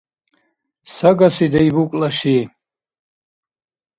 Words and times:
Сагаси 0.95 1.47
Дейбукӏла 1.53 2.09
ши. 2.17 2.37